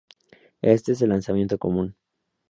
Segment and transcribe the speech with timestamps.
[0.63, 1.95] Este es el lanzamiento común.